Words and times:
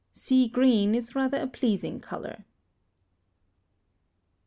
Sea 0.13 0.47
green 0.47 0.95
is 0.95 1.13
rather 1.13 1.37
a 1.39 1.45
pleasing 1.45 1.99
colour. 1.99 2.43